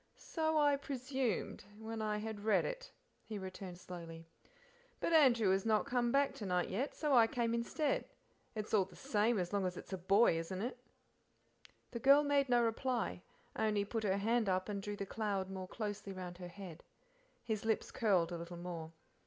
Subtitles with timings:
[0.17, 2.91] "So I presumed when I had read it,"
[3.23, 4.25] he returned slowly;
[4.99, 8.05] "but Andrew has not come back to night yet, so I came instead;
[8.55, 10.79] it's all the same as long as it's a boy, isn't it?"
[11.91, 13.21] The girl made no reply,
[13.55, 16.83] only put her hand up and drew the cloud more closely round her head.
[17.43, 18.91] His lips curled a little more.